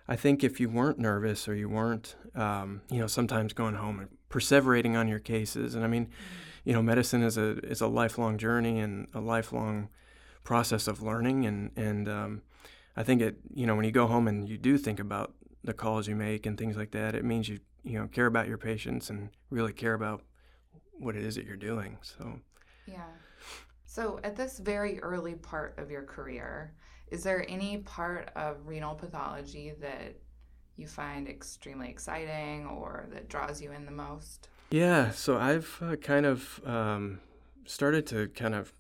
I 0.07 0.17
think 0.17 0.45
if 0.45 0.61
you 0.61 0.69
weren't 0.69 0.99
nervous 0.99 1.49
or 1.49 1.55
you 1.55 1.69
weren't, 1.69 2.17
um, 2.35 2.83
you 2.91 2.99
know, 2.99 3.07
sometimes 3.07 3.55
going 3.55 3.77
home 3.77 4.01
and 4.01 4.09
perseverating 4.29 4.95
on 4.95 5.09
your 5.09 5.21
cases, 5.21 5.75
and 5.75 5.83
I 5.85 5.89
mean, 5.89 6.07
mm-hmm 6.07 6.43
you 6.67 6.73
know, 6.73 6.83
medicine 6.83 7.23
is 7.23 7.39
a 7.39 7.59
is 7.65 7.81
a 7.81 7.87
lifelong 7.87 8.37
journey 8.39 8.81
and 8.81 9.07
a 9.15 9.21
lifelong 9.21 9.89
process 10.43 10.89
of 10.89 11.01
learning, 11.01 11.47
and 11.47 11.71
and 11.77 12.09
um, 12.09 12.43
I 12.97 13.05
think 13.05 13.23
it, 13.23 13.37
you 13.55 13.67
know, 13.67 13.77
when 13.77 13.85
you 13.85 13.93
go 13.93 14.09
home 14.09 14.27
and 14.27 14.49
you 14.49 14.59
do 14.59 14.77
think 14.77 14.99
about 14.99 15.33
the 15.63 15.73
calls 15.73 16.09
you 16.09 16.17
make 16.17 16.45
and 16.45 16.59
things 16.59 16.77
like 16.77 16.91
that, 16.91 17.15
it 17.15 17.25
means 17.25 17.49
you 17.49 17.61
you 17.87 17.99
know 17.99 18.09
care 18.09 18.26
about 18.26 18.49
your 18.49 18.59
patients 18.59 19.11
and 19.11 19.31
really 19.50 19.73
care 19.73 19.95
about 19.95 20.23
what 20.99 21.14
it 21.14 21.23
is 21.23 21.37
that 21.37 21.45
you're 21.45 21.57
doing. 21.57 21.97
So 22.02 22.40
yeah. 22.87 23.05
So 23.85 24.21
at 24.25 24.37
this 24.37 24.59
very 24.59 25.00
early 25.00 25.35
part 25.35 25.78
of 25.78 25.90
your 25.90 26.02
career, 26.02 26.75
is 27.11 27.23
there 27.23 27.49
any 27.49 27.78
part 27.78 28.31
of 28.37 28.66
renal 28.66 28.95
pathology 28.95 29.73
that 29.81 30.16
you 30.76 30.87
find 30.87 31.28
extremely 31.28 31.88
exciting 31.88 32.66
or 32.66 33.07
that 33.12 33.28
draws 33.28 33.62
you 33.62 33.73
in 33.73 33.87
the 33.87 33.93
most? 33.93 34.49
Yeah, 34.71 35.12
so 35.12 35.38
I've 35.38 35.78
uh, 35.81 35.97
kind 35.97 36.26
of 36.26 36.61
um, 36.66 37.21
started 37.64 38.07
to 38.09 38.28
kind 38.28 38.55
of 38.55 38.73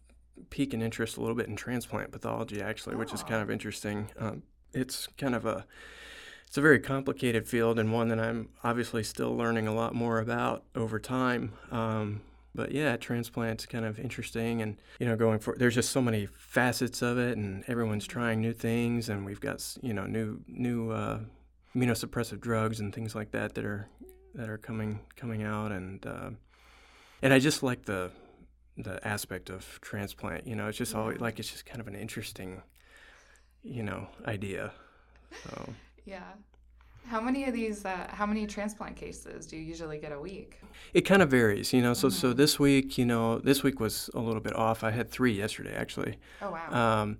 peak 0.50 0.74
an 0.74 0.82
interest 0.82 1.16
a 1.16 1.20
little 1.20 1.36
bit 1.36 1.46
in 1.46 1.56
transplant 1.56 2.10
pathology, 2.10 2.60
actually, 2.60 2.96
oh. 2.96 2.98
which 2.98 3.14
is 3.14 3.22
kind 3.22 3.40
of 3.40 3.50
interesting. 3.50 4.10
Um, 4.18 4.42
it's 4.74 5.06
kind 5.16 5.34
of 5.34 5.46
a 5.46 5.64
it's 6.56 6.58
a 6.58 6.62
very 6.62 6.80
complicated 6.80 7.46
field 7.46 7.78
and 7.78 7.92
one 7.92 8.08
that 8.08 8.18
I'm 8.18 8.48
obviously 8.64 9.02
still 9.02 9.36
learning 9.36 9.68
a 9.68 9.74
lot 9.74 9.94
more 9.94 10.20
about 10.20 10.64
over 10.74 10.98
time. 10.98 11.52
Um, 11.70 12.22
but 12.54 12.72
yeah, 12.72 12.96
transplant's 12.96 13.66
kind 13.66 13.84
of 13.84 13.98
interesting, 13.98 14.62
and 14.62 14.78
you 14.98 15.04
know, 15.04 15.16
going 15.16 15.38
for 15.38 15.54
there's 15.58 15.74
just 15.74 15.90
so 15.90 16.00
many 16.00 16.24
facets 16.38 17.02
of 17.02 17.18
it, 17.18 17.36
and 17.36 17.62
everyone's 17.68 18.06
trying 18.06 18.40
new 18.40 18.54
things, 18.54 19.10
and 19.10 19.26
we've 19.26 19.38
got 19.38 19.76
you 19.82 19.92
know 19.92 20.06
new 20.06 20.40
new 20.48 20.92
uh, 20.92 21.18
immunosuppressive 21.74 22.40
drugs 22.40 22.80
and 22.80 22.94
things 22.94 23.14
like 23.14 23.32
that 23.32 23.54
that 23.54 23.66
are 23.66 23.86
that 24.34 24.48
are 24.48 24.56
coming 24.56 25.00
coming 25.14 25.42
out, 25.42 25.72
and 25.72 26.06
uh, 26.06 26.30
and 27.20 27.34
I 27.34 27.38
just 27.38 27.62
like 27.62 27.84
the 27.84 28.12
the 28.78 29.06
aspect 29.06 29.50
of 29.50 29.78
transplant. 29.82 30.46
You 30.46 30.56
know, 30.56 30.68
it's 30.68 30.78
just 30.78 30.94
always 30.94 31.20
like 31.20 31.38
it's 31.38 31.52
just 31.52 31.66
kind 31.66 31.82
of 31.82 31.86
an 31.86 31.94
interesting, 31.94 32.62
you 33.62 33.82
know, 33.82 34.08
idea. 34.26 34.72
So. 35.44 35.74
Yeah. 36.06 36.22
How 37.06 37.20
many 37.20 37.44
of 37.44 37.54
these? 37.54 37.84
Uh, 37.84 38.08
how 38.08 38.26
many 38.26 38.46
transplant 38.46 38.96
cases 38.96 39.46
do 39.46 39.56
you 39.56 39.62
usually 39.62 39.98
get 39.98 40.10
a 40.10 40.18
week? 40.18 40.58
It 40.92 41.02
kind 41.02 41.22
of 41.22 41.30
varies, 41.30 41.72
you 41.72 41.80
know. 41.82 41.94
So 41.94 42.08
mm-hmm. 42.08 42.16
so 42.16 42.32
this 42.32 42.58
week, 42.58 42.98
you 42.98 43.04
know, 43.04 43.38
this 43.38 43.62
week 43.62 43.78
was 43.78 44.10
a 44.14 44.20
little 44.20 44.40
bit 44.40 44.56
off. 44.56 44.82
I 44.82 44.90
had 44.90 45.10
three 45.10 45.32
yesterday, 45.32 45.74
actually. 45.74 46.18
Oh 46.42 46.50
wow. 46.50 47.02
Um, 47.02 47.18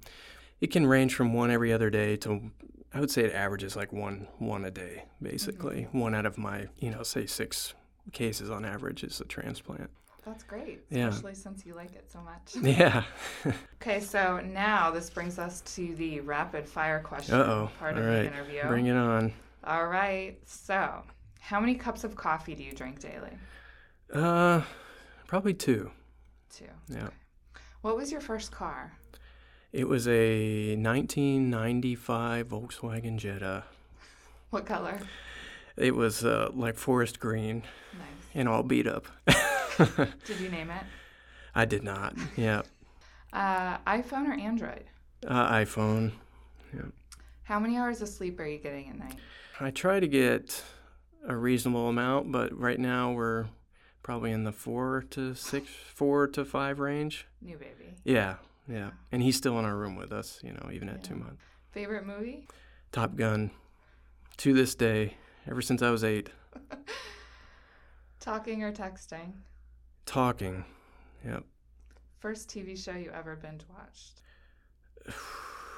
it 0.60 0.72
can 0.72 0.86
range 0.86 1.14
from 1.14 1.34
one 1.34 1.50
every 1.50 1.72
other 1.72 1.90
day 1.90 2.16
to 2.18 2.50
I 2.92 3.00
would 3.00 3.10
say 3.10 3.24
it 3.24 3.34
averages 3.34 3.76
like 3.76 3.92
one 3.92 4.26
one 4.38 4.64
a 4.64 4.70
day, 4.70 5.04
basically. 5.22 5.82
Mm-hmm. 5.82 5.98
One 6.00 6.14
out 6.14 6.26
of 6.26 6.38
my, 6.38 6.68
you 6.78 6.90
know, 6.90 7.02
say 7.02 7.26
six 7.26 7.74
cases 8.12 8.50
on 8.50 8.64
average 8.64 9.04
is 9.04 9.20
a 9.20 9.24
transplant. 9.24 9.90
That's 10.26 10.42
great, 10.42 10.80
especially 10.90 11.30
yeah. 11.30 11.38
since 11.38 11.64
you 11.64 11.74
like 11.74 11.94
it 11.94 12.10
so 12.10 12.18
much. 12.20 12.56
Yeah. 12.62 13.04
okay, 13.80 14.00
so 14.00 14.40
now 14.40 14.90
this 14.90 15.08
brings 15.08 15.38
us 15.38 15.60
to 15.76 15.94
the 15.94 16.18
rapid 16.18 16.68
fire 16.68 16.98
question 16.98 17.36
Uh-oh. 17.36 17.70
part 17.78 17.94
All 17.94 18.00
of 18.00 18.06
right. 18.06 18.22
the 18.22 18.26
interview. 18.26 18.62
Bring 18.66 18.86
it 18.86 18.96
on. 18.96 19.32
All 19.62 19.86
right. 19.86 20.36
So, 20.44 21.02
how 21.38 21.60
many 21.60 21.76
cups 21.76 22.02
of 22.02 22.16
coffee 22.16 22.56
do 22.56 22.64
you 22.64 22.72
drink 22.72 22.98
daily? 22.98 23.30
Uh, 24.12 24.62
probably 25.28 25.54
two. 25.54 25.92
Two. 26.52 26.64
Yeah. 26.88 27.04
Okay. 27.04 27.12
What 27.82 27.96
was 27.96 28.10
your 28.10 28.20
first 28.20 28.50
car? 28.50 28.98
It 29.72 29.86
was 29.86 30.08
a 30.08 30.74
1995 30.74 32.48
Volkswagen 32.48 33.16
Jetta. 33.16 33.62
What 34.50 34.66
color? 34.66 34.98
It 35.76 35.94
was 35.94 36.24
uh, 36.24 36.50
like 36.52 36.76
forest 36.76 37.20
green 37.20 37.62
nice. 37.92 38.02
and 38.34 38.48
all 38.48 38.64
beat 38.64 38.88
up. 38.88 39.06
did 40.24 40.40
you 40.40 40.48
name 40.48 40.70
it? 40.70 40.82
I 41.54 41.64
did 41.64 41.82
not. 41.82 42.14
Yeah. 42.36 42.62
Uh, 43.32 43.78
iPhone 43.86 44.26
or 44.26 44.34
Android? 44.34 44.84
Uh, 45.26 45.50
iPhone. 45.52 46.12
Yeah. 46.74 46.82
How 47.44 47.58
many 47.58 47.76
hours 47.76 48.02
of 48.02 48.08
sleep 48.08 48.40
are 48.40 48.46
you 48.46 48.58
getting 48.58 48.88
at 48.88 48.98
night? 48.98 49.16
I 49.60 49.70
try 49.70 50.00
to 50.00 50.08
get 50.08 50.62
a 51.26 51.36
reasonable 51.36 51.88
amount, 51.88 52.32
but 52.32 52.56
right 52.58 52.78
now 52.78 53.12
we're 53.12 53.46
probably 54.02 54.30
in 54.32 54.44
the 54.44 54.52
four 54.52 55.04
to 55.10 55.34
six, 55.34 55.68
four 55.94 56.26
to 56.28 56.44
five 56.44 56.78
range. 56.78 57.26
New 57.42 57.56
baby. 57.56 57.96
Yeah, 58.04 58.36
yeah. 58.68 58.90
And 59.10 59.22
he's 59.22 59.36
still 59.36 59.58
in 59.58 59.64
our 59.64 59.76
room 59.76 59.96
with 59.96 60.12
us, 60.12 60.40
you 60.42 60.52
know, 60.52 60.70
even 60.72 60.88
at 60.88 60.98
yeah. 60.98 61.02
two 61.02 61.16
months. 61.16 61.42
Favorite 61.72 62.06
movie? 62.06 62.46
Top 62.92 63.16
Gun. 63.16 63.50
To 64.38 64.52
this 64.52 64.74
day, 64.74 65.14
ever 65.50 65.62
since 65.62 65.82
I 65.82 65.90
was 65.90 66.04
eight. 66.04 66.30
Talking 68.20 68.62
or 68.62 68.72
texting? 68.72 69.32
Talking. 70.06 70.64
Yep. 71.24 71.44
First 72.18 72.48
TV 72.48 72.82
show 72.82 72.92
you 72.92 73.10
ever 73.14 73.36
binge 73.36 73.62
watched? 73.68 74.22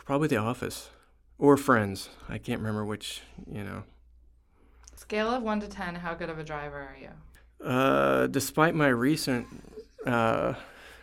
Probably 0.05 0.29
The 0.29 0.37
Office. 0.37 0.91
Or 1.39 1.57
Friends. 1.57 2.11
I 2.29 2.39
can't 2.39 2.61
remember 2.61 2.85
which, 2.85 3.23
you 3.51 3.65
know. 3.65 3.85
Scale 4.97 5.31
of 5.31 5.43
1 5.43 5.61
to 5.61 5.69
10, 5.69 5.97
how 5.97 6.15
good 6.15 6.31
of 6.31 6.39
a 6.39 6.45
driver 6.45 6.77
are 6.77 6.97
you? 7.01 7.67
Uh, 7.67 8.27
despite 8.27 8.75
my 8.75 8.89
recent 8.89 9.47
uh, 10.07 10.55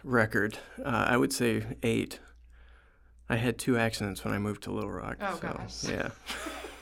record, 0.03 0.58
uh, 0.84 1.05
I 1.08 1.17
would 1.17 1.34
say 1.34 1.63
eight. 1.84 2.20
I 3.27 3.38
had 3.38 3.58
two 3.58 3.77
accidents 3.77 4.24
when 4.24 4.34
I 4.34 4.38
moved 4.38 4.63
to 4.63 4.72
Little 4.72 4.91
Rock. 4.91 5.17
Oh 5.20 5.39
so, 5.41 5.48
gosh. 5.48 5.84
Yeah. 5.89 6.10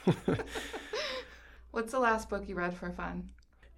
What's 1.71 1.91
the 1.91 1.99
last 1.99 2.29
book 2.29 2.47
you 2.47 2.55
read 2.55 2.75
for 2.75 2.91
fun? 2.91 3.29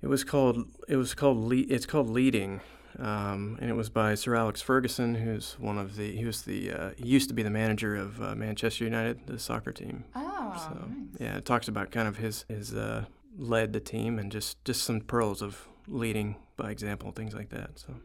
It 0.05 0.07
was 0.07 0.23
called. 0.23 0.67
It 0.87 0.97
was 0.97 1.15
called. 1.15 1.39
Le- 1.39 1.65
it's 1.67 1.87
called 1.87 2.11
Leading, 2.11 2.61
um, 2.99 3.57
and 3.59 3.71
it 3.71 3.73
was 3.73 3.89
by 3.89 4.13
Sir 4.13 4.35
Alex 4.35 4.61
Ferguson, 4.61 5.15
who's 5.15 5.55
one 5.57 5.79
of 5.79 5.95
the. 5.95 6.15
He 6.15 6.25
was 6.25 6.43
the. 6.43 6.71
Uh, 6.71 6.89
he 6.95 7.07
used 7.07 7.27
to 7.29 7.33
be 7.33 7.41
the 7.41 7.49
manager 7.49 7.95
of 7.95 8.21
uh, 8.21 8.35
Manchester 8.35 8.83
United, 8.83 9.25
the 9.25 9.39
soccer 9.39 9.71
team. 9.71 10.03
Oh, 10.13 10.53
so, 10.55 10.75
nice. 10.75 11.07
Yeah, 11.19 11.37
it 11.37 11.45
talks 11.45 11.67
about 11.67 11.89
kind 11.89 12.07
of 12.07 12.17
his 12.17 12.45
his 12.47 12.75
uh, 12.75 13.05
led 13.35 13.73
the 13.73 13.79
team 13.79 14.19
and 14.19 14.31
just 14.31 14.63
just 14.63 14.83
some 14.83 15.01
pearls 15.01 15.41
of 15.41 15.67
leading 15.87 16.35
by 16.55 16.69
example, 16.69 17.11
things 17.11 17.33
like 17.33 17.49
that. 17.49 17.79
So. 17.79 17.95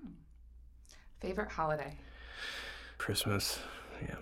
Favorite 1.20 1.50
holiday? 1.50 1.98
Christmas. 2.96 3.58
Yeah. 4.00 4.14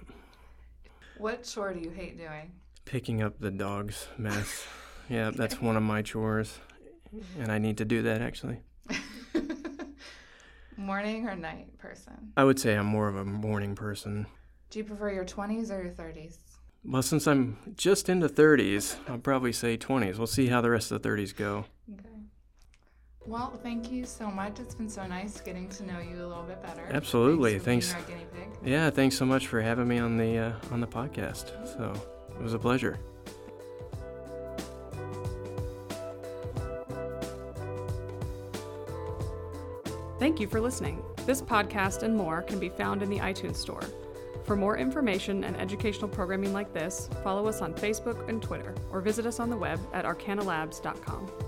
What 1.16 1.44
chore 1.44 1.72
do 1.72 1.78
you 1.78 1.90
hate 1.90 2.18
doing? 2.18 2.50
Picking 2.86 3.22
up 3.22 3.38
the 3.38 3.52
dog's 3.52 4.08
mess. 4.18 4.66
yeah, 5.08 5.30
that's 5.30 5.60
one 5.60 5.76
of 5.76 5.84
my 5.84 6.02
chores. 6.02 6.58
And 7.38 7.50
I 7.50 7.58
need 7.58 7.78
to 7.78 7.84
do 7.84 8.02
that 8.02 8.20
actually. 8.20 8.60
Morning 10.76 11.26
or 11.26 11.34
night 11.34 11.76
person? 11.78 12.32
I 12.36 12.44
would 12.44 12.60
say 12.60 12.74
I'm 12.76 12.86
more 12.86 13.08
of 13.08 13.16
a 13.16 13.24
morning 13.24 13.74
person. 13.74 14.26
Do 14.70 14.78
you 14.78 14.84
prefer 14.84 15.10
your 15.10 15.24
20s 15.24 15.70
or 15.70 15.82
your 15.82 15.92
30s? 15.92 16.38
Well, 16.84 17.02
since 17.02 17.26
I'm 17.26 17.56
just 17.76 18.08
into 18.08 18.28
30s, 18.28 18.96
I'll 19.08 19.18
probably 19.18 19.52
say 19.52 19.76
20s. 19.76 20.18
We'll 20.18 20.26
see 20.28 20.46
how 20.46 20.60
the 20.60 20.70
rest 20.70 20.92
of 20.92 21.02
the 21.02 21.08
30s 21.08 21.34
go. 21.34 21.64
Okay. 21.92 22.08
Well, 23.26 23.58
thank 23.62 23.90
you 23.90 24.04
so 24.04 24.30
much. 24.30 24.60
It's 24.60 24.74
been 24.76 24.88
so 24.88 25.04
nice 25.06 25.40
getting 25.40 25.68
to 25.70 25.82
know 25.84 25.98
you 25.98 26.24
a 26.24 26.28
little 26.28 26.44
bit 26.44 26.62
better. 26.62 26.86
Absolutely. 26.90 27.58
Thanks. 27.58 27.92
Thanks. 27.92 28.08
our 28.08 28.14
guinea 28.14 28.26
pig. 28.32 28.48
Yeah, 28.64 28.88
thanks 28.90 29.16
so 29.18 29.26
much 29.26 29.48
for 29.48 29.60
having 29.60 29.88
me 29.88 29.98
on 29.98 30.16
the 30.16 30.38
uh, 30.38 30.52
on 30.70 30.80
the 30.80 30.86
podcast. 30.86 31.48
So 31.76 31.92
it 32.30 32.42
was 32.42 32.54
a 32.54 32.58
pleasure. 32.58 32.98
Thank 40.28 40.40
you 40.40 40.46
for 40.46 40.60
listening. 40.60 41.02
This 41.24 41.40
podcast 41.40 42.02
and 42.02 42.14
more 42.14 42.42
can 42.42 42.58
be 42.58 42.68
found 42.68 43.02
in 43.02 43.08
the 43.08 43.18
iTunes 43.18 43.56
Store. 43.56 43.80
For 44.44 44.56
more 44.56 44.76
information 44.76 45.42
and 45.42 45.56
educational 45.56 46.06
programming 46.06 46.52
like 46.52 46.74
this, 46.74 47.08
follow 47.24 47.48
us 47.48 47.62
on 47.62 47.72
Facebook 47.72 48.28
and 48.28 48.42
Twitter, 48.42 48.74
or 48.92 49.00
visit 49.00 49.24
us 49.24 49.40
on 49.40 49.48
the 49.48 49.56
web 49.56 49.80
at 49.94 50.04
arkanalabs.com. 50.04 51.47